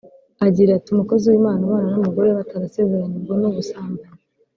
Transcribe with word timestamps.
agira 0.47 0.71
ati 0.75 0.89
«Umukozi 0.91 1.25
w’Imana 1.31 1.61
ubana 1.67 1.87
n’umugore 1.91 2.27
we 2.29 2.37
batarasezeranye 2.39 3.15
ubwo 3.19 3.33
ni 3.39 3.45
ubusambanyi 3.49 4.01